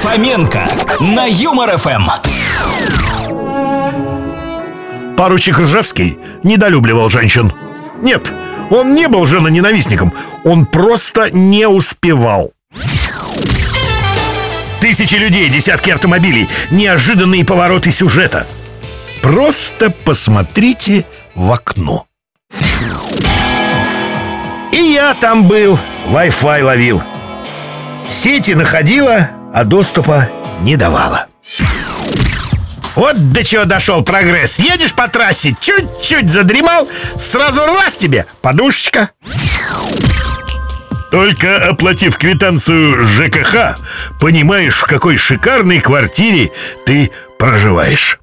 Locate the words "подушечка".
38.42-39.10